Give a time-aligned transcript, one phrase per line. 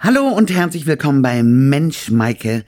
[0.00, 2.64] Hallo und herzlich willkommen bei Mensch Maike.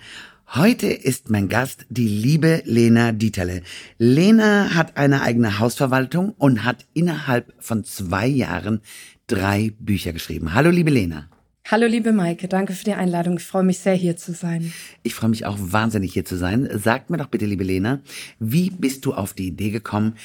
[0.48, 3.62] Heute ist mein Gast die liebe Lena Dieterle.
[3.98, 8.80] Lena hat eine eigene Hausverwaltung und hat innerhalb von zwei Jahren
[9.28, 10.54] drei Bücher geschrieben.
[10.54, 11.28] Hallo liebe Lena.
[11.68, 13.36] Hallo liebe Maike, danke für die Einladung.
[13.36, 14.72] Ich freue mich sehr hier zu sein.
[15.04, 16.68] Ich freue mich auch wahnsinnig hier zu sein.
[16.82, 18.00] Sag mir doch bitte, liebe Lena,
[18.40, 20.16] wie bist du auf die Idee gekommen,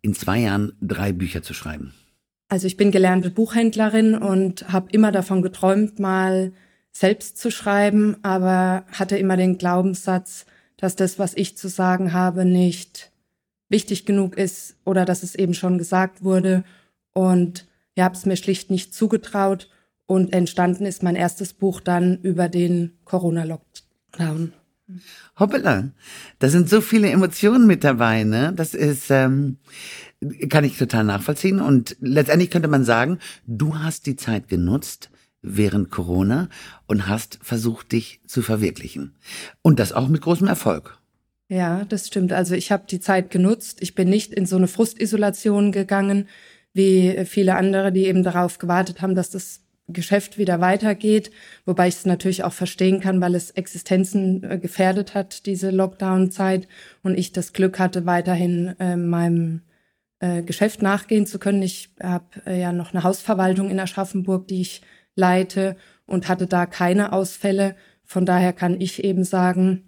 [0.00, 1.92] in zwei Jahren drei Bücher zu schreiben?
[2.48, 6.52] Also ich bin gelernte Buchhändlerin und habe immer davon geträumt, mal
[6.92, 10.46] selbst zu schreiben, aber hatte immer den Glaubenssatz,
[10.76, 13.10] dass das, was ich zu sagen habe, nicht
[13.68, 16.64] wichtig genug ist oder dass es eben schon gesagt wurde.
[17.12, 19.70] Und ich habe es mir schlicht nicht zugetraut.
[20.06, 24.52] Und entstanden ist mein erstes Buch dann über den Corona-Lockdown.
[25.38, 25.90] Hoppala,
[26.38, 28.52] da sind so viele Emotionen mit dabei, ne?
[28.54, 29.58] Das ist, ähm,
[30.50, 31.60] kann ich total nachvollziehen.
[31.60, 35.10] Und letztendlich könnte man sagen, du hast die Zeit genutzt
[35.42, 36.48] während Corona
[36.86, 39.14] und hast versucht, dich zu verwirklichen.
[39.62, 40.98] Und das auch mit großem Erfolg.
[41.48, 42.32] Ja, das stimmt.
[42.32, 43.78] Also ich habe die Zeit genutzt.
[43.80, 46.28] Ich bin nicht in so eine Frustisolation gegangen,
[46.72, 51.30] wie viele andere, die eben darauf gewartet haben, dass das Geschäft wieder weitergeht,
[51.66, 56.68] wobei ich es natürlich auch verstehen kann, weil es Existenzen äh, gefährdet hat, diese Lockdown-Zeit,
[57.02, 59.60] und ich das Glück hatte, weiterhin äh, meinem
[60.20, 61.62] äh, Geschäft nachgehen zu können.
[61.62, 64.80] Ich habe äh, ja noch eine Hausverwaltung in Aschaffenburg, die ich
[65.16, 67.76] leite und hatte da keine Ausfälle.
[68.04, 69.82] Von daher kann ich eben sagen,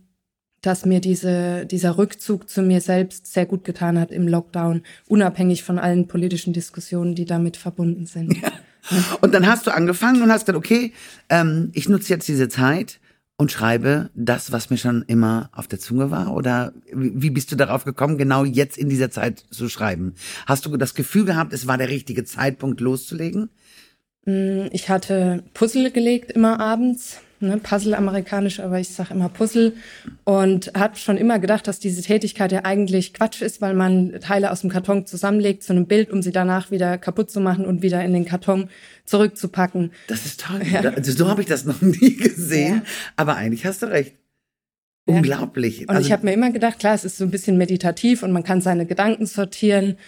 [0.61, 5.63] dass mir diese, dieser Rückzug zu mir selbst sehr gut getan hat im Lockdown, unabhängig
[5.63, 8.37] von allen politischen Diskussionen, die damit verbunden sind.
[8.43, 8.53] Ja.
[9.21, 10.93] Und dann hast du angefangen und hast gesagt, okay,
[11.29, 13.01] ähm, ich nutze jetzt diese Zeit
[13.37, 16.35] und schreibe das, was mir schon immer auf der Zunge war?
[16.35, 20.15] Oder wie bist du darauf gekommen, genau jetzt in dieser Zeit zu schreiben?
[20.47, 23.51] Hast du das Gefühl gehabt, es war der richtige Zeitpunkt loszulegen?
[24.25, 29.75] Mm, ich hatte Puzzle gelegt immer abends ne, Puzzle amerikanisch, aber ich sage immer Puzzle
[30.25, 34.51] und habe schon immer gedacht, dass diese Tätigkeit ja eigentlich Quatsch ist, weil man Teile
[34.51, 37.83] aus dem Karton zusammenlegt zu einem Bild, um sie danach wieder kaputt zu machen und
[37.83, 38.69] wieder in den Karton
[39.05, 39.93] zurückzupacken.
[40.09, 40.63] Das ist toll.
[40.71, 40.81] Ja.
[40.81, 42.83] Also so habe ich das noch nie gesehen, ja.
[43.17, 44.15] aber eigentlich hast du recht.
[45.09, 45.83] Unglaublich.
[45.83, 48.33] Und also, ich habe mir immer gedacht, klar, es ist so ein bisschen meditativ und
[48.33, 49.99] man kann seine Gedanken sortieren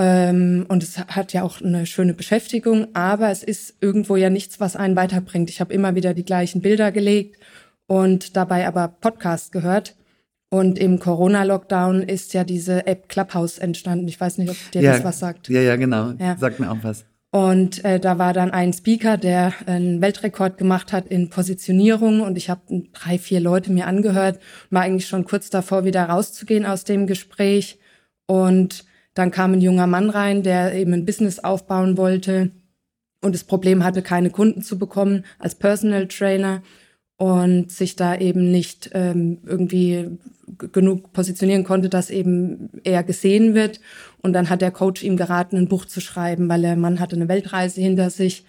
[0.00, 4.76] und es hat ja auch eine schöne Beschäftigung, aber es ist irgendwo ja nichts, was
[4.76, 5.50] einen weiterbringt.
[5.50, 7.36] Ich habe immer wieder die gleichen Bilder gelegt
[7.88, 9.96] und dabei aber Podcast gehört.
[10.50, 14.08] Und im Corona-Lockdown ist ja diese App Clubhouse entstanden.
[14.08, 15.48] Ich weiß nicht, ob dir ja, das was sagt.
[15.48, 16.12] Ja, ja, genau.
[16.18, 16.36] Ja.
[16.38, 17.04] Sagt mir auch was.
[17.30, 22.22] Und äh, da war dann ein Speaker, der einen Weltrekord gemacht hat in Positionierung.
[22.22, 24.38] Und ich habe drei, vier Leute mir angehört,
[24.70, 27.78] war eigentlich schon kurz davor, wieder rauszugehen aus dem Gespräch.
[28.26, 32.50] Und dann kam ein junger Mann rein, der eben ein Business aufbauen wollte
[33.20, 36.62] und das Problem hatte, keine Kunden zu bekommen als Personal Trainer
[37.16, 40.18] und sich da eben nicht ähm, irgendwie
[40.72, 43.80] genug positionieren konnte, dass eben er gesehen wird.
[44.22, 47.16] Und dann hat der Coach ihm geraten, ein Buch zu schreiben, weil der Mann hatte
[47.16, 48.44] eine Weltreise hinter sich.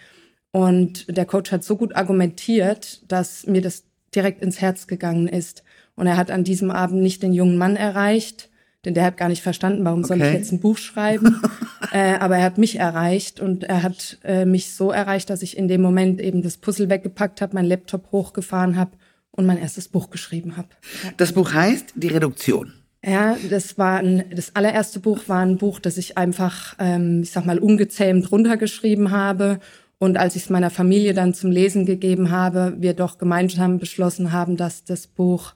[0.51, 3.83] Und der Coach hat so gut argumentiert, dass mir das
[4.13, 5.63] direkt ins Herz gegangen ist.
[5.95, 8.49] Und er hat an diesem Abend nicht den jungen Mann erreicht,
[8.85, 10.07] denn der hat gar nicht verstanden, warum okay.
[10.07, 11.41] soll ich jetzt ein Buch schreiben.
[11.91, 15.57] äh, aber er hat mich erreicht und er hat äh, mich so erreicht, dass ich
[15.57, 18.91] in dem Moment eben das Puzzle weggepackt habe, meinen Laptop hochgefahren habe
[19.31, 20.69] und mein erstes Buch geschrieben habe.
[21.17, 22.73] Das Buch heißt Die Reduktion.
[23.03, 27.31] Ja, das war ein, das allererste Buch war ein Buch, das ich einfach, ähm, ich
[27.31, 29.59] sag mal, ungezähmt runtergeschrieben habe.
[29.99, 34.31] Und als ich es meiner Familie dann zum Lesen gegeben habe, wir doch gemeinsam beschlossen
[34.31, 35.53] haben, dass das Buch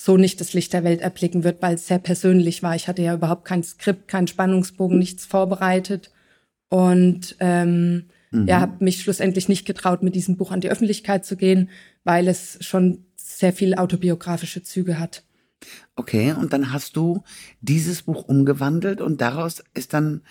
[0.00, 2.76] so nicht das Licht der Welt erblicken wird, weil es sehr persönlich war.
[2.76, 6.12] Ich hatte ja überhaupt kein Skript, keinen Spannungsbogen, nichts vorbereitet
[6.68, 8.46] und ähm, mhm.
[8.46, 11.68] ja, habe mich schlussendlich nicht getraut, mit diesem Buch an die Öffentlichkeit zu gehen,
[12.04, 15.24] weil es schon sehr viel autobiografische Züge hat.
[15.96, 17.24] Okay, und dann hast du
[17.60, 20.22] dieses Buch umgewandelt und daraus ist dann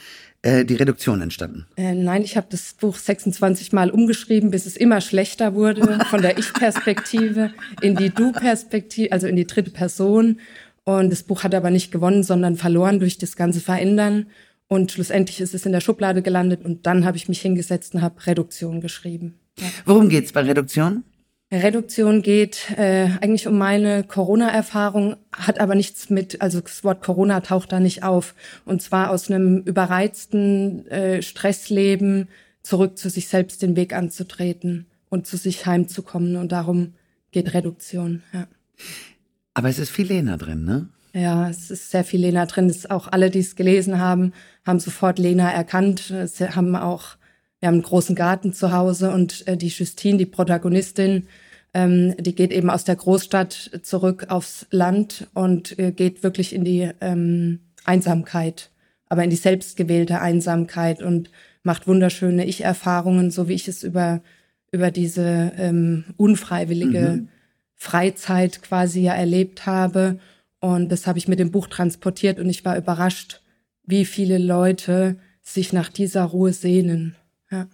[0.42, 1.66] äh, die Reduktion entstanden.
[1.76, 6.22] Äh, nein, ich habe das Buch 26 Mal umgeschrieben, bis es immer schlechter wurde, von
[6.22, 7.52] der Ich-Perspektive
[7.82, 10.40] in die Du-Perspektive, also in die dritte Person.
[10.86, 14.28] Und das Buch hat aber nicht gewonnen, sondern verloren durch das ganze Verändern.
[14.70, 18.02] Und schlussendlich ist es in der Schublade gelandet und dann habe ich mich hingesetzt und
[18.02, 19.40] habe Reduktion geschrieben.
[19.60, 19.68] Ja.
[19.86, 21.04] Worum geht's bei Reduktion?
[21.52, 27.40] Reduktion geht äh, eigentlich um meine Corona-Erfahrung, hat aber nichts mit, also das Wort Corona
[27.40, 28.36] taucht da nicht auf.
[28.66, 32.28] Und zwar aus einem überreizten äh, Stressleben
[32.64, 36.36] zurück zu sich selbst den Weg anzutreten und zu sich heimzukommen.
[36.36, 36.96] Und darum
[37.32, 38.48] geht Reduktion, ja.
[39.54, 40.90] Aber es ist viel Lena drin, ne?
[41.14, 42.70] Ja, es ist sehr viel Lena drin.
[42.70, 44.34] Es ist auch alle, die es gelesen haben,
[44.66, 46.14] haben sofort Lena erkannt.
[46.26, 47.16] Sie haben auch
[47.60, 51.28] wir haben einen großen Garten zu Hause und äh, die Justine, die Protagonistin,
[51.74, 56.64] ähm, die geht eben aus der Großstadt zurück aufs Land und äh, geht wirklich in
[56.64, 58.70] die ähm, Einsamkeit,
[59.10, 61.30] aber in die selbstgewählte Einsamkeit und
[61.64, 64.22] macht wunderschöne Ich-Erfahrungen, so wie ich es über,
[64.72, 67.30] über diese ähm, unfreiwillige mhm.
[67.76, 70.20] Freizeit quasi ja erlebt habe.
[70.60, 73.42] Und das habe ich mit dem Buch transportiert und ich war überrascht,
[73.84, 77.16] wie viele Leute sich nach dieser Ruhe sehnen.
[77.52, 77.68] Ja.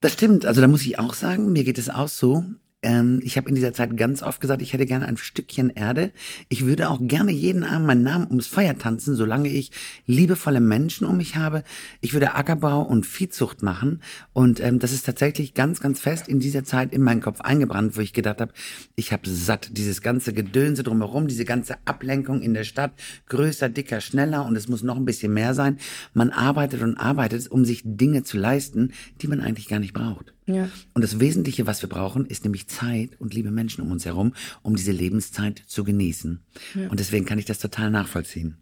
[0.00, 0.46] Das stimmt.
[0.46, 2.44] Also da muss ich auch sagen, mir geht es auch so.
[2.82, 6.10] Ähm, ich habe in dieser Zeit ganz oft gesagt, ich hätte gerne ein Stückchen Erde.
[6.48, 9.70] Ich würde auch gerne jeden Abend meinen Namen ums Feuer tanzen, solange ich
[10.06, 11.62] liebevolle Menschen um mich habe.
[12.00, 14.02] Ich würde Ackerbau und Viehzucht machen.
[14.32, 17.96] Und ähm, das ist tatsächlich ganz, ganz fest in dieser Zeit in meinen Kopf eingebrannt,
[17.96, 18.52] wo ich gedacht habe,
[18.96, 22.92] ich habe satt dieses ganze Gedönse drumherum, diese ganze Ablenkung in der Stadt,
[23.28, 25.78] größer, dicker, schneller und es muss noch ein bisschen mehr sein.
[26.14, 30.31] Man arbeitet und arbeitet, um sich Dinge zu leisten, die man eigentlich gar nicht braucht.
[30.46, 30.68] Ja.
[30.94, 34.34] Und das Wesentliche, was wir brauchen, ist nämlich Zeit und liebe Menschen um uns herum,
[34.62, 36.40] um diese Lebenszeit zu genießen.
[36.74, 36.88] Ja.
[36.88, 38.56] Und deswegen kann ich das total nachvollziehen.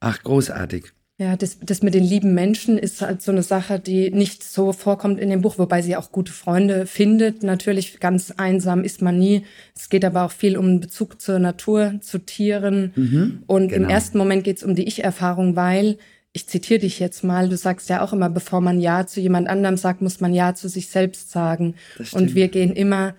[0.00, 0.92] Ach, großartig.
[1.20, 4.72] Ja, das, das mit den lieben Menschen ist halt so eine Sache, die nicht so
[4.72, 7.42] vorkommt in dem Buch, wobei sie auch gute Freunde findet.
[7.42, 9.44] Natürlich ganz einsam ist man nie.
[9.76, 12.92] Es geht aber auch viel um Bezug zur Natur, zu Tieren.
[12.96, 13.84] Mhm, und genau.
[13.84, 15.98] im ersten Moment geht es um die Ich-Erfahrung, weil
[16.32, 19.48] ich zitiere dich jetzt mal, du sagst ja auch immer, bevor man Ja zu jemand
[19.48, 21.74] anderem sagt, muss man Ja zu sich selbst sagen.
[22.12, 23.14] Und wir gehen immer,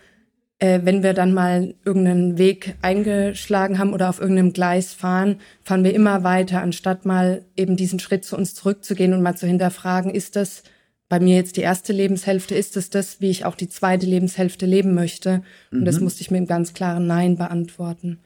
[0.60, 5.84] äh, wenn wir dann mal irgendeinen Weg eingeschlagen haben oder auf irgendeinem Gleis fahren, fahren
[5.84, 10.12] wir immer weiter, anstatt mal eben diesen Schritt zu uns zurückzugehen und mal zu hinterfragen,
[10.12, 10.64] ist das
[11.10, 14.66] bei mir jetzt die erste Lebenshälfte, ist es das, wie ich auch die zweite Lebenshälfte
[14.66, 15.44] leben möchte?
[15.70, 15.86] Und mhm.
[15.86, 18.20] das musste ich mit einem ganz klaren Nein beantworten.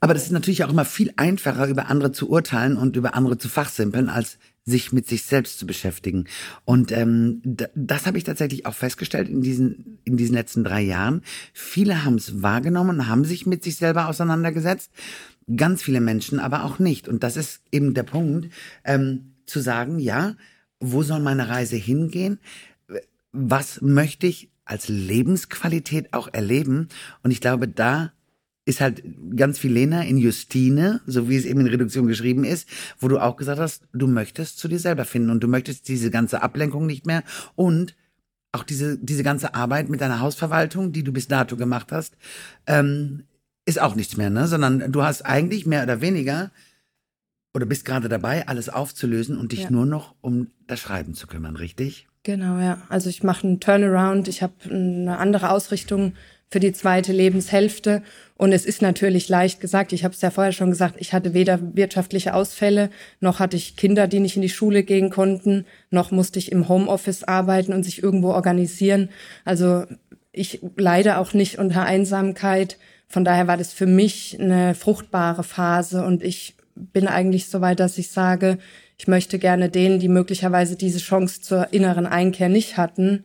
[0.00, 3.38] Aber das ist natürlich auch immer viel einfacher, über andere zu urteilen und über andere
[3.38, 6.26] zu fachsimpeln, als sich mit sich selbst zu beschäftigen.
[6.64, 7.42] Und ähm,
[7.74, 11.22] das habe ich tatsächlich auch festgestellt in diesen, in diesen letzten drei Jahren.
[11.52, 14.90] Viele haben es wahrgenommen, haben sich mit sich selber auseinandergesetzt.
[15.56, 17.08] Ganz viele Menschen aber auch nicht.
[17.08, 18.52] Und das ist eben der Punkt,
[18.84, 20.36] ähm, zu sagen, ja,
[20.78, 22.38] wo soll meine Reise hingehen?
[23.32, 26.88] Was möchte ich als Lebensqualität auch erleben?
[27.22, 28.12] Und ich glaube, da
[28.70, 29.02] ist halt
[29.36, 32.68] ganz viel Lena in Justine, so wie es eben in Reduktion geschrieben ist,
[32.98, 36.10] wo du auch gesagt hast, du möchtest zu dir selber finden und du möchtest diese
[36.10, 37.22] ganze Ablenkung nicht mehr
[37.54, 37.94] und
[38.52, 42.16] auch diese, diese ganze Arbeit mit deiner Hausverwaltung, die du bis dato gemacht hast,
[42.66, 43.24] ähm,
[43.64, 44.46] ist auch nichts mehr, ne?
[44.46, 46.50] Sondern du hast eigentlich mehr oder weniger
[47.54, 49.70] oder bist gerade dabei, alles aufzulösen und dich ja.
[49.70, 52.08] nur noch um das Schreiben zu kümmern, richtig?
[52.22, 52.82] Genau, ja.
[52.88, 56.14] Also ich mache einen Turnaround, ich habe eine andere Ausrichtung
[56.50, 58.02] für die zweite Lebenshälfte.
[58.40, 61.34] Und es ist natürlich leicht gesagt, ich habe es ja vorher schon gesagt, ich hatte
[61.34, 62.88] weder wirtschaftliche Ausfälle,
[63.20, 66.66] noch hatte ich Kinder, die nicht in die Schule gehen konnten, noch musste ich im
[66.66, 69.10] Homeoffice arbeiten und sich irgendwo organisieren.
[69.44, 69.84] Also
[70.32, 72.78] ich leide auch nicht unter Einsamkeit.
[73.08, 77.78] Von daher war das für mich eine fruchtbare Phase und ich bin eigentlich so weit,
[77.78, 78.56] dass ich sage,
[78.96, 83.24] ich möchte gerne denen, die möglicherweise diese Chance zur inneren Einkehr nicht hatten,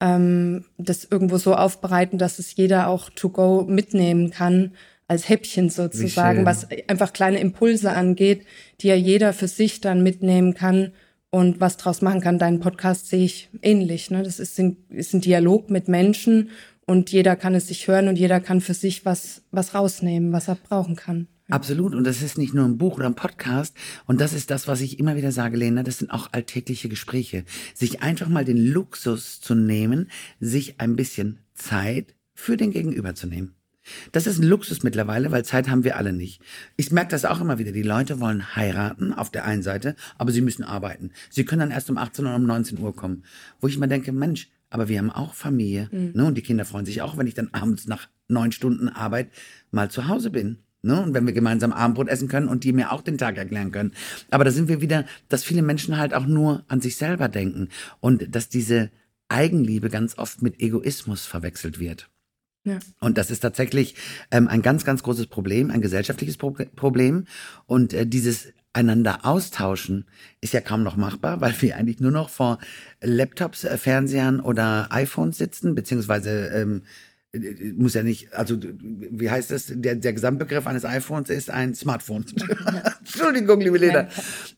[0.00, 4.72] ähm, das irgendwo so aufbereiten, dass es jeder auch to go mitnehmen kann,
[5.08, 8.44] als Häppchen sozusagen, was einfach kleine Impulse angeht,
[8.80, 10.92] die ja jeder für sich dann mitnehmen kann
[11.30, 12.38] und was draus machen kann.
[12.38, 14.10] Deinen Podcast sehe ich ähnlich.
[14.10, 14.22] Ne?
[14.22, 16.50] Das ist ein, ist ein Dialog mit Menschen
[16.86, 20.48] und jeder kann es sich hören und jeder kann für sich was, was rausnehmen, was
[20.48, 21.28] er brauchen kann.
[21.48, 21.94] Absolut.
[21.94, 23.76] Und das ist nicht nur ein Buch oder ein Podcast.
[24.06, 25.82] Und das ist das, was ich immer wieder sage, Lena.
[25.82, 27.44] Das sind auch alltägliche Gespräche.
[27.74, 30.10] Sich einfach mal den Luxus zu nehmen,
[30.40, 33.54] sich ein bisschen Zeit für den Gegenüber zu nehmen.
[34.12, 36.42] Das ist ein Luxus mittlerweile, weil Zeit haben wir alle nicht.
[36.76, 37.70] Ich merke das auch immer wieder.
[37.70, 41.12] Die Leute wollen heiraten auf der einen Seite, aber sie müssen arbeiten.
[41.30, 43.24] Sie können dann erst um 18 oder um 19 Uhr kommen.
[43.60, 45.88] Wo ich immer denke, Mensch, aber wir haben auch Familie.
[45.92, 46.12] Mhm.
[46.14, 46.24] Ne?
[46.24, 49.30] Und die Kinder freuen sich auch, wenn ich dann abends nach neun Stunden Arbeit
[49.70, 50.58] mal zu Hause bin.
[50.86, 51.02] Ne?
[51.02, 53.92] Und wenn wir gemeinsam Abendbrot essen können und die mir auch den Tag erklären können.
[54.30, 57.68] Aber da sind wir wieder, dass viele Menschen halt auch nur an sich selber denken
[58.00, 58.90] und dass diese
[59.28, 62.08] Eigenliebe ganz oft mit Egoismus verwechselt wird.
[62.64, 62.78] Ja.
[63.00, 63.94] Und das ist tatsächlich
[64.30, 67.26] ähm, ein ganz, ganz großes Problem, ein gesellschaftliches Pro Problem.
[67.66, 70.04] Und äh, dieses einander austauschen
[70.40, 72.58] ist ja kaum noch machbar, weil wir eigentlich nur noch vor
[73.00, 76.82] Laptops, äh, Fernsehern oder iPhones sitzen, beziehungsweise ähm,
[77.76, 79.72] muss ja nicht, also wie heißt das?
[79.74, 82.24] Der, der Gesamtbegriff eines iPhones ist ein Smartphone.
[83.00, 84.08] Entschuldigung, liebe Lena.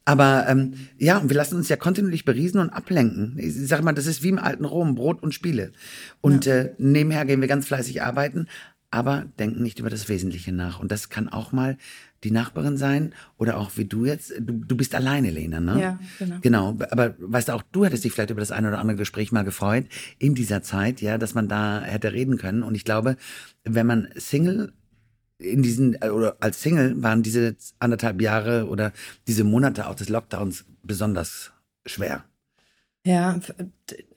[0.04, 3.36] Aber ähm, ja, wir lassen uns ja kontinuierlich beriesen und ablenken.
[3.38, 5.72] Ich sag mal, das ist wie im alten Rom, Brot und Spiele.
[6.20, 6.54] Und ja.
[6.56, 8.48] äh, nebenher gehen wir ganz fleißig arbeiten.
[8.90, 10.80] aber denken nicht über das Wesentliche nach.
[10.80, 11.76] Und das kann auch mal
[12.24, 14.32] die Nachbarin sein oder auch wie du jetzt.
[14.40, 15.80] Du, du bist alleine, Lena, ne?
[15.80, 16.36] Ja, genau.
[16.40, 16.78] Genau.
[16.90, 19.44] Aber weißt du, auch du hättest dich vielleicht über das eine oder andere Gespräch mal
[19.44, 19.86] gefreut
[20.18, 22.62] in dieser Zeit, ja, dass man da hätte reden können.
[22.62, 23.16] Und ich glaube,
[23.64, 24.72] wenn man Single
[25.38, 28.92] in diesen, äh, oder als Single waren diese anderthalb Jahre oder
[29.26, 31.52] diese Monate auch des Lockdowns besonders
[31.86, 32.24] schwer.
[33.08, 33.40] Ja,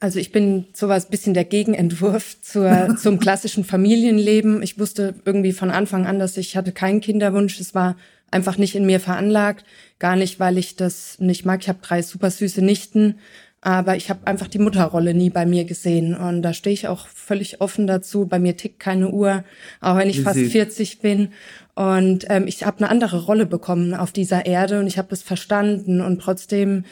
[0.02, 4.62] also ich bin sowas bisschen der Gegenentwurf zur, zum klassischen Familienleben.
[4.62, 7.58] Ich wusste irgendwie von Anfang an, dass ich hatte keinen Kinderwunsch.
[7.62, 7.96] Es war
[8.32, 9.64] einfach nicht in mir veranlagt.
[9.98, 11.62] Gar nicht, weil ich das nicht mag.
[11.62, 13.16] Ich habe drei super süße Nichten,
[13.62, 16.14] aber ich habe einfach die Mutterrolle nie bei mir gesehen.
[16.14, 18.26] Und da stehe ich auch völlig offen dazu.
[18.26, 19.46] Bei mir tickt keine Uhr,
[19.80, 21.30] auch wenn ich fast 40 bin.
[21.76, 25.22] Und ähm, ich habe eine andere Rolle bekommen auf dieser Erde und ich habe das
[25.22, 26.02] verstanden.
[26.02, 26.84] Und trotzdem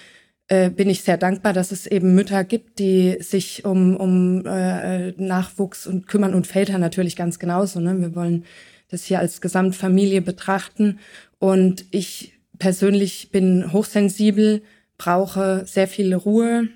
[0.50, 5.12] äh, bin ich sehr dankbar, dass es eben Mütter gibt, die sich um, um äh,
[5.12, 7.80] Nachwuchs und kümmern und Väter natürlich ganz genauso.
[7.80, 8.00] Ne?
[8.02, 8.46] Wir wollen
[8.90, 11.00] das hier als Gesamtfamilie betrachten.
[11.38, 14.64] Und ich persönlich bin hochsensibel,
[14.98, 16.68] brauche sehr viel Ruhe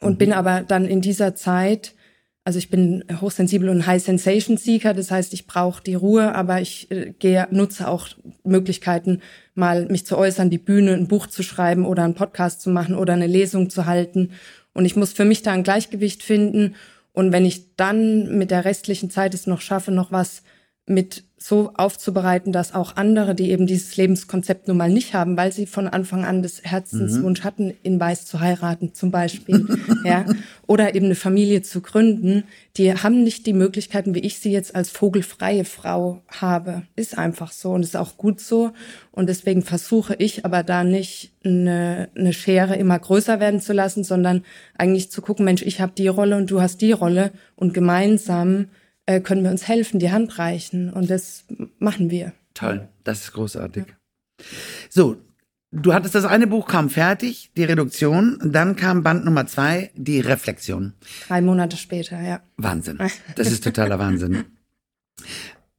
[0.00, 0.18] und mhm.
[0.18, 1.94] bin aber dann in dieser Zeit
[2.42, 6.60] also ich bin hochsensibel und High Sensation Seeker, das heißt, ich brauche die Ruhe, aber
[6.60, 8.08] ich äh, gehe, nutze auch
[8.44, 9.20] Möglichkeiten,
[9.60, 12.96] mal mich zu äußern, die Bühne, ein Buch zu schreiben oder einen Podcast zu machen
[12.96, 14.32] oder eine Lesung zu halten.
[14.72, 16.74] Und ich muss für mich da ein Gleichgewicht finden.
[17.12, 20.42] Und wenn ich dann mit der restlichen Zeit es noch schaffe, noch was
[20.86, 25.52] mit so aufzubereiten, dass auch andere, die eben dieses Lebenskonzept nun mal nicht haben, weil
[25.52, 27.44] sie von Anfang an das Herzenswunsch mhm.
[27.44, 29.66] hatten, in Weiß zu heiraten zum Beispiel,
[30.04, 30.26] ja,
[30.66, 32.44] oder eben eine Familie zu gründen,
[32.76, 36.82] die haben nicht die Möglichkeiten, wie ich sie jetzt als vogelfreie Frau habe.
[36.94, 38.72] Ist einfach so und ist auch gut so.
[39.10, 44.04] Und deswegen versuche ich aber da nicht eine, eine Schere immer größer werden zu lassen,
[44.04, 44.44] sondern
[44.76, 48.66] eigentlich zu gucken, Mensch, ich habe die Rolle und du hast die Rolle und gemeinsam
[49.06, 50.92] äh, können wir uns helfen, die Hand reichen.
[50.92, 51.44] Und das
[51.78, 52.32] machen wir.
[52.54, 53.84] Toll, das ist großartig.
[53.86, 54.44] Ja.
[54.88, 55.16] So,
[55.70, 60.20] du hattest das eine Buch kam fertig, die Reduktion, dann kam Band Nummer zwei, die
[60.20, 60.94] Reflexion.
[61.28, 62.40] Drei Monate später, ja.
[62.56, 62.98] Wahnsinn.
[63.36, 64.44] Das ist totaler Wahnsinn.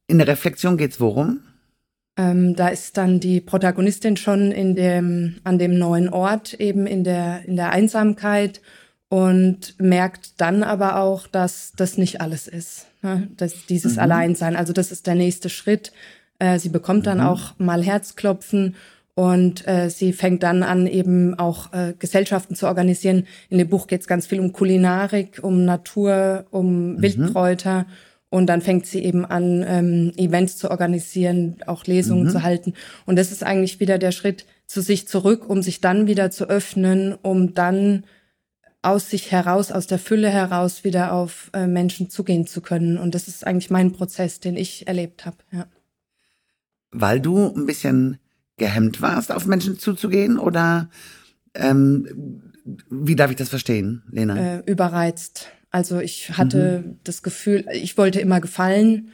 [0.06, 1.40] In der Reflexion geht's worum?
[2.16, 7.04] Ähm, da ist dann die Protagonistin schon in dem, an dem neuen Ort, eben in
[7.04, 8.60] der, in der Einsamkeit
[9.08, 13.28] und merkt dann aber auch, dass das nicht alles ist ne?
[13.36, 14.00] das, dieses mhm.
[14.00, 14.56] Alleinsein.
[14.56, 15.92] Also das ist der nächste Schritt.
[16.38, 17.26] Äh, sie bekommt dann mhm.
[17.26, 18.74] auch mal Herzklopfen
[19.14, 23.26] und äh, sie fängt dann an, eben auch äh, Gesellschaften zu organisieren.
[23.50, 27.02] In dem Buch geht es ganz viel um Kulinarik, um Natur, um mhm.
[27.02, 27.86] Wildkräuter.
[28.30, 32.30] Und dann fängt sie eben an, ähm, Events zu organisieren, auch Lesungen mhm.
[32.30, 32.72] zu halten.
[33.04, 36.48] Und das ist eigentlich wieder der Schritt zu sich zurück, um sich dann wieder zu
[36.48, 38.04] öffnen, um dann
[38.82, 42.98] aus sich heraus, aus der Fülle heraus wieder auf äh, Menschen zugehen zu können.
[42.98, 45.36] Und das ist eigentlich mein Prozess, den ich erlebt habe.
[45.52, 45.66] Ja.
[46.90, 48.18] Weil du ein bisschen
[48.56, 50.90] gehemmt warst, auf Menschen zuzugehen oder
[51.54, 52.42] ähm,
[52.90, 54.58] wie darf ich das verstehen, Lena?
[54.58, 55.48] Äh, überreizt.
[55.70, 56.98] Also ich hatte mhm.
[57.04, 59.08] das Gefühl, ich wollte immer gefallen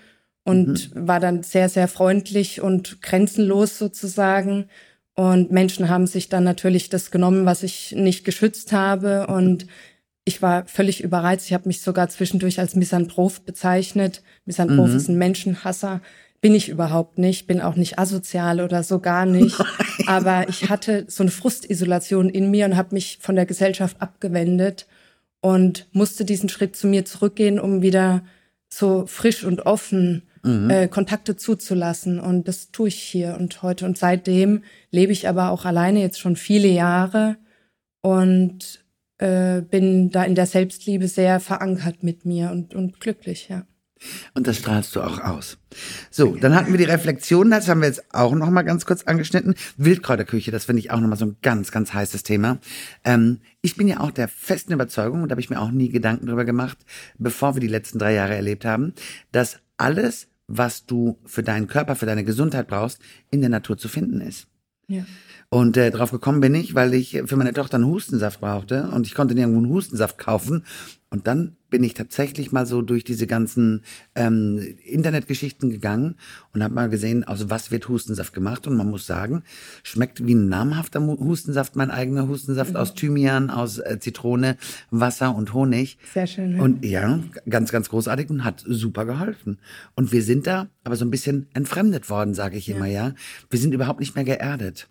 [0.44, 1.08] und mhm.
[1.08, 4.66] war dann sehr, sehr freundlich und grenzenlos sozusagen
[5.18, 9.26] und Menschen haben sich dann natürlich das genommen, was ich nicht geschützt habe.
[9.26, 9.66] Und
[10.24, 11.46] ich war völlig überreizt.
[11.46, 14.22] Ich habe mich sogar zwischendurch als Misanthrop bezeichnet.
[14.44, 14.96] Misanthrop mhm.
[14.96, 16.02] ist ein Menschenhasser.
[16.40, 19.60] Bin ich überhaupt nicht, bin auch nicht asozial oder so gar nicht.
[20.06, 24.86] Aber ich hatte so eine Frustisolation in mir und habe mich von der Gesellschaft abgewendet
[25.40, 28.22] und musste diesen Schritt zu mir zurückgehen, um wieder
[28.68, 30.70] so frisch und offen mhm.
[30.70, 32.20] äh, Kontakte zuzulassen.
[32.20, 33.86] Und das tue ich hier und heute.
[33.86, 37.36] Und seitdem lebe ich aber auch alleine jetzt schon viele Jahre
[38.00, 38.84] und
[39.18, 43.64] äh, bin da in der Selbstliebe sehr verankert mit mir und, und glücklich, ja.
[44.34, 45.58] Und das strahlst du auch aus.
[46.10, 49.02] So, dann hatten wir die Reflexion, das haben wir jetzt auch noch mal ganz kurz
[49.02, 49.54] angeschnitten.
[49.76, 52.58] Wildkräuterküche, das finde ich auch noch mal so ein ganz, ganz heißes Thema.
[53.04, 55.88] Ähm, ich bin ja auch der festen Überzeugung, und da habe ich mir auch nie
[55.88, 56.78] Gedanken drüber gemacht,
[57.18, 58.94] bevor wir die letzten drei Jahre erlebt haben,
[59.32, 63.88] dass alles, was du für deinen Körper, für deine Gesundheit brauchst, in der Natur zu
[63.88, 64.46] finden ist.
[64.88, 65.04] Ja.
[65.50, 69.06] Und äh, drauf gekommen bin ich, weil ich für meine Tochter einen Hustensaft brauchte und
[69.06, 70.64] ich konnte nirgendwo einen Hustensaft kaufen.
[71.10, 73.82] Und dann bin ich tatsächlich mal so durch diese ganzen
[74.14, 76.16] ähm, Internetgeschichten gegangen
[76.52, 78.66] und habe mal gesehen, aus was wird Hustensaft gemacht.
[78.66, 79.42] Und man muss sagen,
[79.82, 82.76] schmeckt wie ein namhafter Hustensaft, mein eigener Hustensaft mhm.
[82.76, 84.56] aus Thymian, aus äh, Zitrone,
[84.90, 85.98] Wasser und Honig.
[86.12, 86.56] Sehr schön.
[86.56, 86.62] Ja.
[86.62, 89.58] Und ja, ganz, ganz großartig und hat super geholfen.
[89.94, 92.76] Und wir sind da aber so ein bisschen entfremdet worden, sage ich ja.
[92.76, 93.14] immer, ja.
[93.50, 94.88] Wir sind überhaupt nicht mehr geerdet.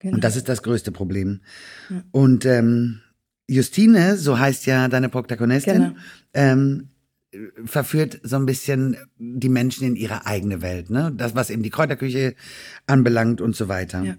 [0.00, 0.16] Genau.
[0.16, 1.40] Und das ist das größte Problem.
[1.88, 2.02] Ja.
[2.12, 3.00] Und ähm,
[3.48, 5.92] Justine, so heißt ja deine Protagonistin, genau.
[6.32, 6.88] ähm,
[7.64, 11.12] verführt so ein bisschen die Menschen in ihre eigene Welt, ne?
[11.14, 12.34] Das, was eben die Kräuterküche
[12.86, 14.02] anbelangt und so weiter.
[14.02, 14.16] Ja.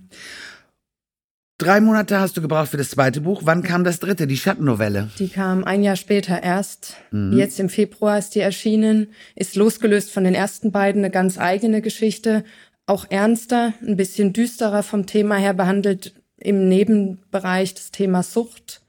[1.57, 3.43] Drei Monate hast du gebraucht für das zweite Buch.
[3.45, 5.09] Wann kam das dritte, die Schattennovelle?
[5.19, 6.97] Die kam ein Jahr später erst.
[7.11, 7.37] Mhm.
[7.37, 9.07] Jetzt im Februar ist die erschienen.
[9.35, 12.43] Ist losgelöst von den ersten beiden eine ganz eigene Geschichte.
[12.87, 18.81] Auch ernster, ein bisschen düsterer vom Thema her behandelt im Nebenbereich das Thema Sucht,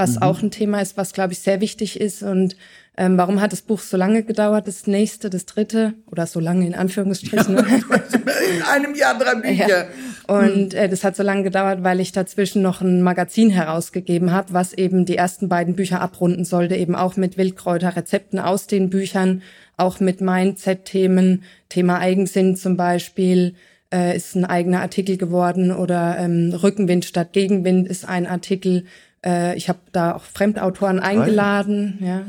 [0.00, 0.22] was mhm.
[0.22, 2.56] auch ein Thema ist, was, glaube ich, sehr wichtig ist und
[2.96, 4.66] ähm, warum hat das Buch so lange gedauert?
[4.66, 7.56] Das nächste, das dritte oder so lange in Anführungsstrichen.
[7.56, 7.62] Ja,
[8.56, 9.68] in einem Jahr drei Bücher.
[9.68, 9.84] Ja.
[10.26, 14.52] Und äh, das hat so lange gedauert, weil ich dazwischen noch ein Magazin herausgegeben habe,
[14.52, 19.42] was eben die ersten beiden Bücher abrunden sollte, eben auch mit Wildkräuterrezepten aus den Büchern,
[19.76, 23.54] auch mit Mindset-Themen, Thema Eigensinn zum Beispiel
[23.92, 28.84] äh, ist ein eigener Artikel geworden oder ähm, Rückenwind statt Gegenwind ist ein Artikel.
[29.24, 31.98] Äh, ich habe da auch Fremdautoren eingeladen.
[32.00, 32.22] Ja.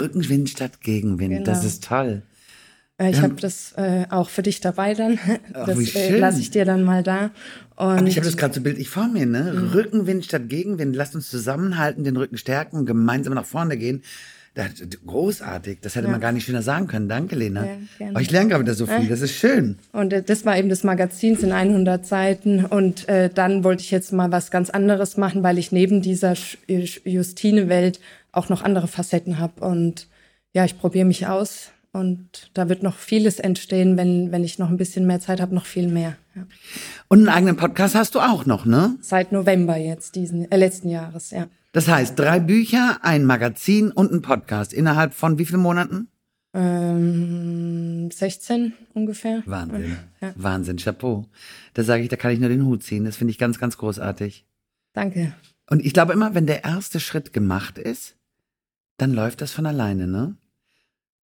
[0.00, 1.32] Rückenwind statt Gegenwind.
[1.32, 1.44] Genau.
[1.44, 2.22] Das ist toll.
[2.98, 5.18] Äh, ich ähm, habe das äh, auch für dich dabei dann.
[5.52, 7.30] Das äh, lasse ich dir dann mal da.
[7.76, 9.52] Und Aber ich habe das gerade so bildlich vor mir, ne?
[9.52, 9.68] Mhm.
[9.70, 10.94] Rückenwind statt Gegenwind.
[10.94, 14.02] Lasst uns zusammenhalten, den Rücken stärken und gemeinsam nach vorne gehen.
[14.54, 14.70] Das,
[15.04, 16.12] großartig, das hätte ja.
[16.12, 17.08] man gar nicht schöner sagen können.
[17.08, 17.66] Danke, Lena.
[17.98, 19.78] Ja, Aber ich lerne gerade wieder so viel, das ist schön.
[19.90, 22.64] Und äh, das war eben das Magazin, sind 100 Seiten.
[22.64, 26.34] Und äh, dann wollte ich jetzt mal was ganz anderes machen, weil ich neben dieser
[26.68, 27.98] Justine-Welt
[28.30, 29.64] auch noch andere Facetten habe.
[29.64, 30.06] Und
[30.52, 31.72] ja, ich probiere mich aus.
[31.90, 35.54] Und da wird noch vieles entstehen, wenn, wenn ich noch ein bisschen mehr Zeit habe,
[35.54, 36.16] noch viel mehr.
[36.36, 36.46] Ja.
[37.08, 38.96] Und einen eigenen Podcast hast du auch noch, ne?
[39.00, 41.46] Seit November jetzt, diesen äh, letzten Jahres, ja.
[41.74, 46.06] Das heißt, drei Bücher, ein Magazin und ein Podcast innerhalb von wie vielen Monaten?
[46.54, 49.42] Ähm, 16 ungefähr.
[49.44, 49.96] Wahnsinn.
[50.20, 50.32] Ja.
[50.36, 51.26] Wahnsinn, Chapeau.
[51.74, 53.04] Da sage ich, da kann ich nur den Hut ziehen.
[53.04, 54.46] Das finde ich ganz, ganz großartig.
[54.92, 55.34] Danke.
[55.68, 58.14] Und ich glaube immer, wenn der erste Schritt gemacht ist,
[58.96, 60.36] dann läuft das von alleine, ne?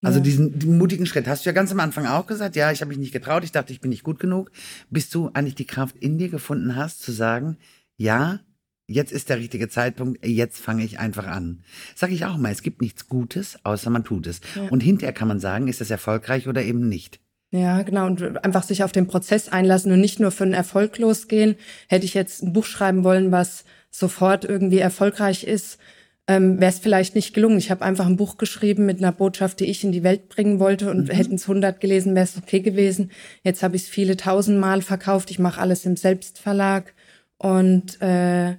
[0.01, 0.23] Also ja.
[0.23, 2.87] diesen, diesen mutigen Schritt hast du ja ganz am Anfang auch gesagt, ja, ich habe
[2.87, 4.51] mich nicht getraut, ich dachte, ich bin nicht gut genug,
[4.89, 7.57] bis du eigentlich die Kraft in dir gefunden hast, zu sagen,
[7.97, 8.39] ja,
[8.87, 11.63] jetzt ist der richtige Zeitpunkt, jetzt fange ich einfach an.
[11.95, 14.41] Sag ich auch mal, es gibt nichts Gutes, außer man tut es.
[14.55, 14.69] Ja.
[14.69, 17.19] Und hinterher kann man sagen, ist das erfolgreich oder eben nicht.
[17.51, 18.07] Ja, genau.
[18.07, 21.55] Und einfach sich auf den Prozess einlassen und nicht nur für einen Erfolg losgehen.
[21.87, 25.79] Hätte ich jetzt ein Buch schreiben wollen, was sofort irgendwie erfolgreich ist,
[26.27, 27.57] ähm, wäre es vielleicht nicht gelungen.
[27.57, 30.59] Ich habe einfach ein Buch geschrieben mit einer Botschaft, die ich in die Welt bringen
[30.59, 31.13] wollte und mhm.
[31.13, 33.11] hätten es 100 gelesen, wäre es okay gewesen.
[33.43, 35.31] Jetzt habe ich es viele tausendmal verkauft.
[35.31, 36.93] Ich mache alles im Selbstverlag
[37.37, 38.57] und äh,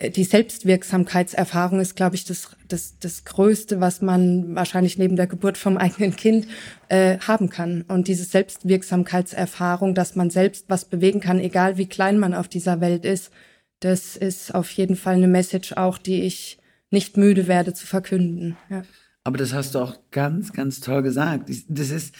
[0.00, 5.58] die Selbstwirksamkeitserfahrung ist, glaube ich, das, das, das Größte, was man wahrscheinlich neben der Geburt
[5.58, 6.46] vom eigenen Kind
[6.88, 7.82] äh, haben kann.
[7.82, 12.80] Und diese Selbstwirksamkeitserfahrung, dass man selbst was bewegen kann, egal wie klein man auf dieser
[12.80, 13.32] Welt ist,
[13.80, 16.58] das ist auf jeden Fall eine Message auch, die ich
[16.90, 18.56] nicht müde werde zu verkünden.
[18.70, 18.82] Ja.
[19.24, 21.50] Aber das hast du auch ganz, ganz toll gesagt.
[21.68, 22.14] Das ist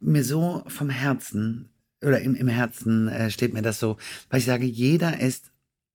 [0.00, 1.68] mir so vom Herzen
[2.04, 3.96] oder im, im Herzen äh, steht mir das so,
[4.28, 5.51] weil ich sage, jeder ist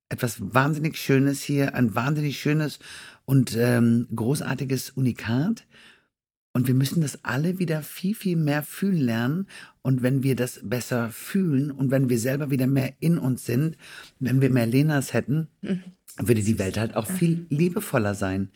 [0.09, 2.79] etwas wahnsinnig Schönes hier, ein wahnsinnig schönes
[3.25, 5.65] und ähm, großartiges Unikat.
[6.53, 9.47] Und wir müssen das alle wieder viel, viel mehr fühlen lernen.
[9.83, 13.77] Und wenn wir das besser fühlen und wenn wir selber wieder mehr in uns sind,
[14.19, 15.83] wenn wir mehr Lenas hätten, mhm.
[16.17, 18.49] würde die Welt halt auch viel liebevoller sein.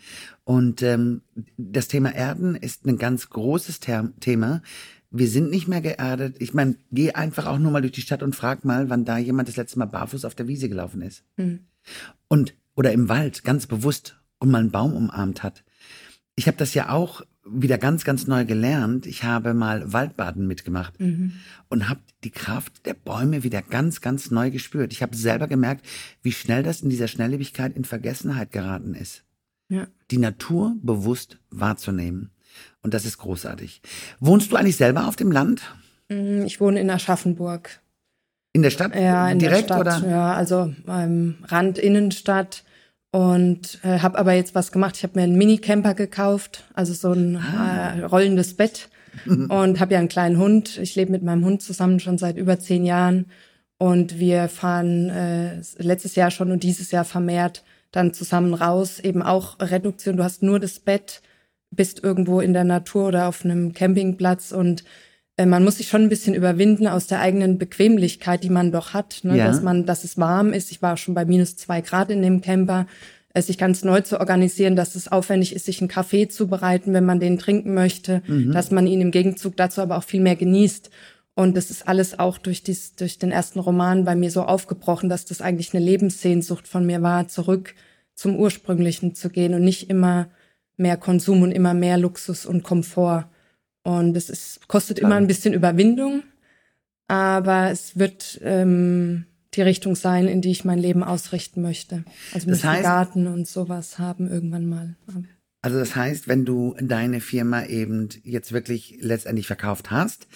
[0.45, 1.21] Und ähm,
[1.57, 3.79] das Thema Erden ist ein ganz großes
[4.19, 4.63] Thema.
[5.11, 6.37] Wir sind nicht mehr geerdet.
[6.39, 9.17] Ich meine, geh einfach auch nur mal durch die Stadt und frag mal, wann da
[9.17, 11.23] jemand das letzte Mal barfuß auf der Wiese gelaufen ist.
[11.37, 11.59] Mhm.
[12.27, 15.63] Und oder im Wald ganz bewusst und mal einen Baum umarmt hat.
[16.35, 19.05] Ich habe das ja auch wieder ganz, ganz neu gelernt.
[19.05, 21.33] Ich habe mal Waldbaden mitgemacht mhm.
[21.69, 24.93] und habe die Kraft der Bäume wieder ganz, ganz neu gespürt.
[24.93, 25.85] Ich habe selber gemerkt,
[26.21, 29.23] wie schnell das in dieser Schnelllebigkeit in Vergessenheit geraten ist.
[29.69, 29.87] Ja.
[30.11, 32.31] Die Natur bewusst wahrzunehmen.
[32.83, 33.81] Und das ist großartig.
[34.19, 35.61] Wohnst du eigentlich selber auf dem Land?
[36.09, 37.79] Mhm, ich wohne in Aschaffenburg.
[38.53, 38.95] In der Stadt?
[38.95, 40.09] Ja, in direkt der Stadt, oder?
[40.09, 42.63] Ja, also ähm, Rand Innenstadt
[43.11, 44.97] und äh, habe aber jetzt was gemacht.
[44.97, 47.95] Ich habe mir einen Minicamper gekauft, also so ein ah.
[47.95, 48.89] äh, rollendes Bett
[49.25, 50.77] und habe ja einen kleinen Hund.
[50.79, 53.27] Ich lebe mit meinem Hund zusammen schon seit über zehn Jahren
[53.77, 58.99] und wir fahren äh, letztes Jahr schon und dieses Jahr vermehrt dann zusammen raus.
[58.99, 60.17] Eben auch Reduktion.
[60.17, 61.21] Du hast nur das Bett,
[61.71, 64.83] bist irgendwo in der Natur oder auf einem Campingplatz und
[65.37, 68.93] äh, man muss sich schon ein bisschen überwinden aus der eigenen Bequemlichkeit, die man doch
[68.93, 69.37] hat, ne?
[69.37, 69.47] ja.
[69.47, 70.71] dass man, dass es warm ist.
[70.71, 72.87] Ich war schon bei minus zwei Grad in dem Camper,
[73.33, 76.93] äh, sich ganz neu zu organisieren, dass es aufwendig ist, sich einen Kaffee zu bereiten,
[76.93, 78.51] wenn man den trinken möchte, mhm.
[78.51, 80.89] dass man ihn im Gegenzug dazu aber auch viel mehr genießt.
[81.33, 85.07] Und das ist alles auch durch, dies, durch den ersten Roman bei mir so aufgebrochen,
[85.07, 87.73] dass das eigentlich eine Lebenssehnsucht von mir war, zurück
[88.15, 90.27] zum Ursprünglichen zu gehen und nicht immer
[90.77, 93.25] mehr Konsum und immer mehr Luxus und Komfort.
[93.83, 95.11] Und es ist, kostet Klar.
[95.11, 96.23] immer ein bisschen Überwindung,
[97.07, 102.03] aber es wird ähm, die Richtung sein, in die ich mein Leben ausrichten möchte.
[102.33, 104.95] Also mit heißt, Garten und sowas haben irgendwann mal.
[105.61, 110.27] Also das heißt, wenn du deine Firma eben jetzt wirklich letztendlich verkauft hast,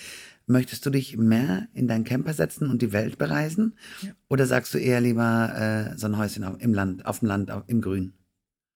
[0.47, 3.75] möchtest du dich mehr in deinen Camper setzen und die Welt bereisen?
[4.01, 4.11] Ja.
[4.29, 7.81] Oder sagst du eher lieber äh, so ein Häuschen im Land, auf dem Land, im
[7.81, 8.13] Grün?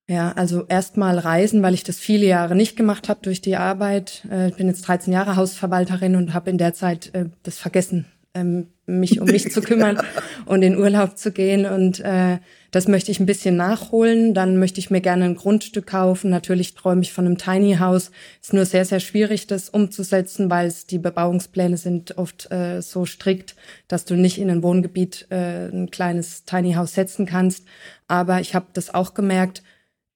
[0.09, 4.23] Ja, also erstmal reisen, weil ich das viele Jahre nicht gemacht habe durch die Arbeit.
[4.31, 8.05] Äh, ich bin jetzt 13 Jahre Hausverwalterin und habe in der Zeit äh, das vergessen,
[8.33, 10.01] ähm, mich um mich zu kümmern
[10.47, 11.67] und in Urlaub zu gehen.
[11.67, 12.39] Und äh,
[12.71, 14.33] das möchte ich ein bisschen nachholen.
[14.33, 16.31] Dann möchte ich mir gerne ein Grundstück kaufen.
[16.31, 18.09] Natürlich träume ich von einem Tiny House.
[18.41, 23.55] Ist nur sehr, sehr schwierig, das umzusetzen, weil es die Bebauungspläne sind oft so strikt,
[23.87, 27.65] dass du nicht in ein Wohngebiet ein kleines Tiny House setzen kannst.
[28.07, 29.61] Aber ich habe das auch gemerkt.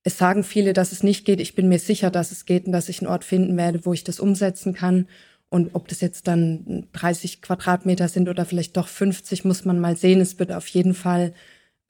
[0.03, 1.39] Es sagen viele, dass es nicht geht.
[1.39, 3.93] Ich bin mir sicher, dass es geht und dass ich einen Ort finden werde, wo
[3.93, 5.07] ich das umsetzen kann.
[5.49, 9.95] Und ob das jetzt dann 30 Quadratmeter sind oder vielleicht doch 50, muss man mal
[9.95, 10.19] sehen.
[10.19, 11.33] Es wird auf jeden Fall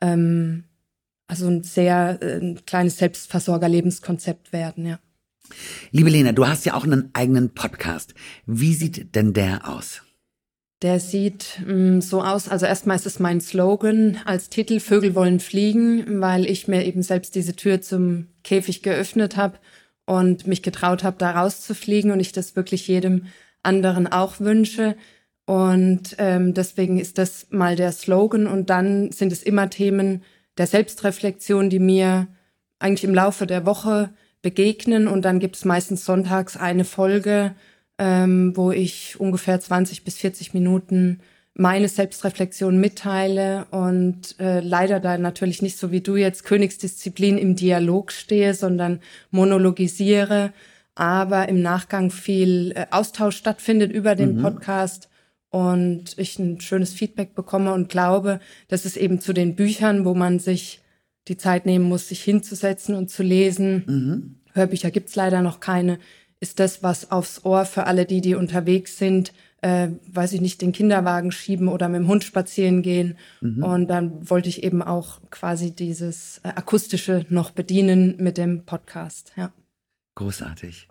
[0.02, 0.66] ähm,
[1.28, 5.00] also ein sehr äh, ein kleines Selbstversorger-Lebenskonzept werden, ja.
[5.92, 8.14] Liebe Lena, du hast ja auch einen eigenen Podcast.
[8.46, 10.02] Wie sieht denn der aus?
[10.84, 15.16] Der sieht mh, mm, so aus, also erstmal ist es mein Slogan als Titel Vögel
[15.16, 19.58] wollen fliegen, weil ich mir eben selbst diese Tür zum Käfig geöffnet habe
[20.06, 23.28] und mich getraut habe, da rauszufliegen und ich das wirklich jedem
[23.64, 24.98] anderen auch wünsche.
[25.46, 28.48] Und ähm, deswegen ist das mal der Slogan.
[28.48, 30.24] Und dann sind es immer Themen
[30.58, 32.28] der Selbstreflexion, die mir
[32.80, 34.10] eigentlich im Laufe der Woche
[34.42, 35.08] begegnen.
[35.08, 37.56] Und dann gibt es meistens sonntags eine Folge,
[38.04, 41.22] ähm, wo ich ungefähr 20 bis 40 Minuten
[41.54, 47.56] meine Selbstreflexion mitteile und äh, leider da natürlich nicht so wie du jetzt Königsdisziplin im
[47.56, 49.00] Dialog stehe, sondern
[49.32, 50.52] monologisiere
[50.96, 54.42] aber im Nachgang viel äh, Austausch stattfindet über den mhm.
[54.42, 55.10] Podcast
[55.50, 60.14] und ich ein schönes Feedback bekomme und glaube, dass es eben zu den Büchern, wo
[60.14, 60.82] man sich
[61.30, 63.84] die Zeit nehmen muss, sich hinzusetzen und zu lesen.
[63.88, 64.36] Mhm.
[64.54, 66.00] Hörbücher gibt's leider noch keine.
[66.44, 70.62] Ist das was aufs Ohr für alle die, die unterwegs sind, äh, weiß ich nicht,
[70.62, 73.18] den Kinderwagen schieben oder mit dem Hund spazieren gehen.
[73.40, 73.64] Mhm.
[73.64, 79.32] Und dann wollte ich eben auch quasi dieses äh, akustische noch bedienen mit dem Podcast.
[79.38, 79.54] Ja.
[80.16, 80.90] Großartig.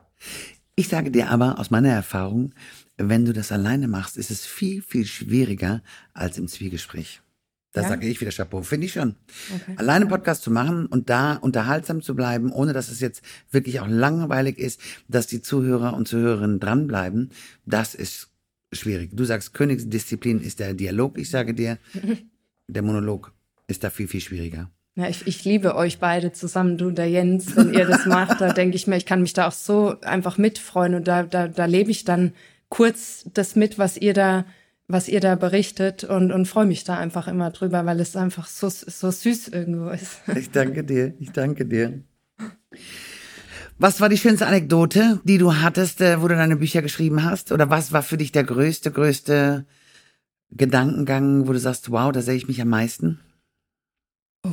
[0.75, 2.55] Ich sage dir aber aus meiner Erfahrung,
[2.97, 5.83] wenn du das alleine machst, ist es viel, viel schwieriger
[6.15, 7.21] als im Zwiegespräch.
[7.73, 7.89] Das ja?
[7.91, 9.17] sage ich wieder Chapeau, finde ich schon.
[9.55, 9.75] Okay.
[9.77, 13.89] Alleine Podcast zu machen und da unterhaltsam zu bleiben, ohne dass es jetzt wirklich auch
[13.89, 17.31] langweilig ist, dass die Zuhörer und Zuhörerinnen dranbleiben,
[17.65, 18.29] das ist
[18.73, 19.11] schwierig.
[19.15, 21.19] Du sagst, Königsdisziplin ist der Dialog.
[21.19, 21.79] Ich sage dir,
[22.69, 23.33] der Monolog
[23.67, 24.71] ist da viel, viel schwieriger.
[24.95, 28.43] Ja, ich, ich liebe euch beide zusammen, du und der Jens, wenn ihr das macht,
[28.43, 31.49] da denke ich mir, ich kann mich da auch so einfach mitfreuen und da, da,
[31.49, 32.35] da lebe ich dann
[32.69, 34.45] kurz das mit, was ihr da,
[34.93, 38.47] was ihr da berichtet und, und freue mich da einfach immer drüber, weil es einfach
[38.47, 40.21] so, so süß irgendwo ist.
[40.37, 42.03] Ich danke dir, ich danke dir.
[43.79, 47.51] Was war die schönste Anekdote, die du hattest, äh, wo du deine Bücher geschrieben hast?
[47.51, 49.65] Oder was war für dich der größte, größte
[50.51, 53.19] Gedankengang, wo du sagst, wow, da sehe ich mich am meisten?
[54.45, 54.51] Oh.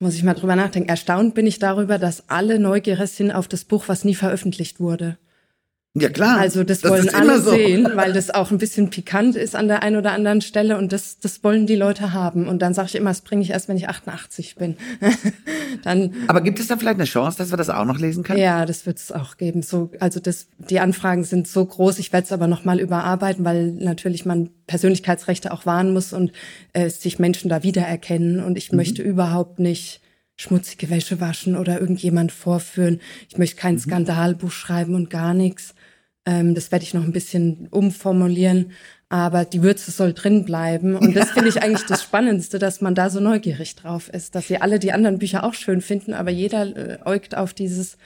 [0.00, 0.88] Muss ich mal drüber nachdenken.
[0.88, 5.18] Erstaunt bin ich darüber, dass alle neugierig sind auf das Buch, was nie veröffentlicht wurde.
[5.94, 6.38] Ja klar.
[6.38, 7.50] Also das, das wollen alle so.
[7.50, 10.92] sehen, weil das auch ein bisschen pikant ist an der einen oder anderen Stelle und
[10.92, 12.46] das, das wollen die Leute haben.
[12.46, 14.76] Und dann sage ich immer, das bringe ich erst, wenn ich 88 bin.
[15.82, 18.38] dann, Aber gibt es da vielleicht eine Chance, dass wir das auch noch lesen können?
[18.38, 19.62] Ja, das wird es auch geben.
[19.62, 21.98] So, also das, die Anfragen sind so groß.
[21.98, 26.30] Ich werde es aber noch mal überarbeiten, weil natürlich man Persönlichkeitsrechte auch wahren muss und
[26.72, 28.44] äh, sich Menschen da wiedererkennen.
[28.44, 28.76] Und ich mhm.
[28.76, 30.00] möchte überhaupt nicht
[30.36, 33.00] schmutzige Wäsche waschen oder irgendjemand vorführen.
[33.28, 33.80] Ich möchte kein mhm.
[33.80, 35.74] Skandalbuch schreiben und gar nichts.
[36.26, 38.72] Ähm, das werde ich noch ein bisschen umformulieren.
[39.08, 40.94] Aber die Würze soll drin bleiben.
[40.94, 44.46] Und das finde ich eigentlich das Spannendste, dass man da so neugierig drauf ist, dass
[44.46, 47.96] sie alle die anderen Bücher auch schön finden, aber jeder äh, äugt auf dieses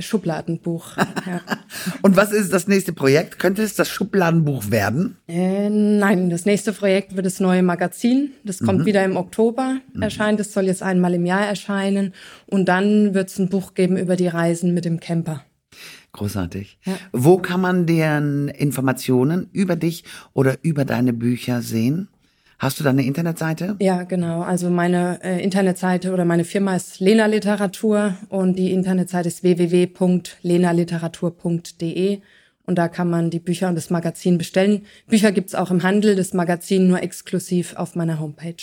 [0.00, 0.96] Schubladenbuch.
[1.26, 1.42] Ja.
[2.00, 3.38] Und was ist das nächste Projekt?
[3.38, 5.18] Könnte es das Schubladenbuch werden?
[5.28, 8.32] Äh, nein, das nächste Projekt wird das neue Magazin.
[8.44, 8.86] Das kommt mhm.
[8.86, 10.00] wieder im Oktober mhm.
[10.00, 10.38] erscheinen.
[10.38, 12.14] Das soll jetzt einmal im Jahr erscheinen.
[12.46, 15.44] Und dann wird es ein Buch geben über die Reisen mit dem Camper.
[16.18, 16.78] Großartig.
[16.84, 16.98] Ja.
[17.12, 20.02] Wo kann man deren Informationen über dich
[20.32, 22.08] oder über deine Bücher sehen?
[22.58, 23.76] Hast du da eine Internetseite?
[23.78, 24.42] Ja, genau.
[24.42, 32.18] Also meine äh, Internetseite oder meine Firma ist Lena Literatur und die Internetseite ist www.lenaliteratur.de
[32.66, 34.86] und da kann man die Bücher und das Magazin bestellen.
[35.06, 38.56] Bücher gibt's auch im Handel, das Magazin nur exklusiv auf meiner Homepage.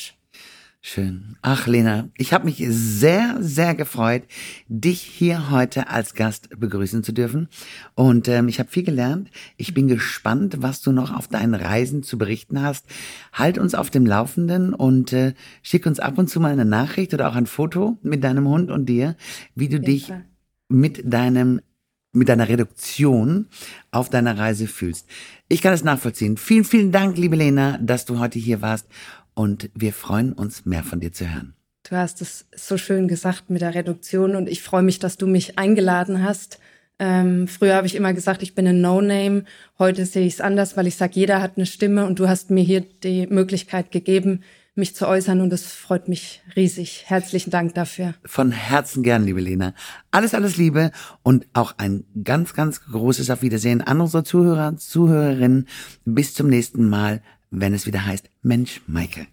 [0.87, 1.35] Schön.
[1.41, 4.21] Ach, Lena, ich habe mich sehr, sehr gefreut,
[4.67, 7.49] dich hier heute als Gast begrüßen zu dürfen.
[7.95, 9.31] Und ähm, ich habe viel gelernt.
[9.57, 12.85] Ich bin gespannt, was du noch auf deinen Reisen zu berichten hast.
[13.33, 17.15] Halt uns auf dem Laufenden und äh, schick uns ab und zu mal eine Nachricht
[17.15, 19.15] oder auch ein Foto mit deinem Hund und dir,
[19.55, 20.13] wie du dich
[20.69, 21.61] mit deinem
[22.11, 23.47] mit deiner Reduktion
[23.91, 25.05] auf deiner Reise fühlst.
[25.49, 26.37] Ich kann es nachvollziehen.
[26.37, 28.87] Vielen, vielen Dank, liebe Lena, dass du heute hier warst
[29.35, 31.53] und wir freuen uns, mehr von dir zu hören.
[31.87, 35.27] Du hast es so schön gesagt mit der Reduktion und ich freue mich, dass du
[35.27, 36.59] mich eingeladen hast.
[36.97, 39.43] Ähm, früher habe ich immer gesagt, ich bin ein No-Name.
[39.77, 42.49] Heute sehe ich es anders, weil ich sage, jeder hat eine Stimme und du hast
[42.49, 44.41] mir hier die Möglichkeit gegeben,
[44.73, 47.03] mich zu äußern und es freut mich riesig.
[47.05, 48.13] Herzlichen Dank dafür.
[48.25, 49.73] Von Herzen gern, liebe Lena.
[50.11, 50.91] Alles, alles Liebe
[51.23, 55.67] und auch ein ganz, ganz großes Auf Wiedersehen an unsere Zuhörer, Zuhörerinnen.
[56.03, 57.21] Bis zum nächsten Mal
[57.59, 59.27] wenn es wieder heißt Mensch, Maike.